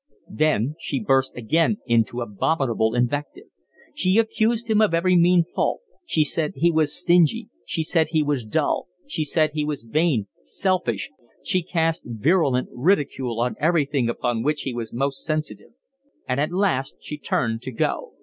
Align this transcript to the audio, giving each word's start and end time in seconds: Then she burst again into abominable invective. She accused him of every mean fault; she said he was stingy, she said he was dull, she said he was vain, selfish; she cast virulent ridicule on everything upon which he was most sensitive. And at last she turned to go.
Then 0.33 0.73
she 0.79 0.99
burst 0.99 1.37
again 1.37 1.77
into 1.85 2.21
abominable 2.21 2.95
invective. 2.95 3.45
She 3.93 4.17
accused 4.17 4.67
him 4.67 4.81
of 4.81 4.95
every 4.95 5.15
mean 5.15 5.43
fault; 5.53 5.81
she 6.07 6.23
said 6.23 6.53
he 6.55 6.71
was 6.71 6.91
stingy, 6.99 7.49
she 7.65 7.83
said 7.83 8.07
he 8.09 8.23
was 8.23 8.43
dull, 8.43 8.87
she 9.05 9.23
said 9.23 9.51
he 9.53 9.63
was 9.63 9.83
vain, 9.83 10.25
selfish; 10.41 11.11
she 11.43 11.61
cast 11.61 12.01
virulent 12.03 12.69
ridicule 12.73 13.39
on 13.39 13.53
everything 13.59 14.09
upon 14.09 14.41
which 14.41 14.61
he 14.63 14.73
was 14.73 14.91
most 14.91 15.23
sensitive. 15.23 15.73
And 16.27 16.39
at 16.39 16.51
last 16.51 16.97
she 17.01 17.19
turned 17.19 17.61
to 17.61 17.71
go. 17.71 18.13